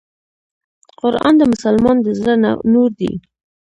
قرآن 0.99 1.33
د 1.37 1.43
مسلمان 1.53 1.97
د 2.05 2.07
زړه 2.19 2.33
نور 2.73 2.89
دی. 2.99 3.13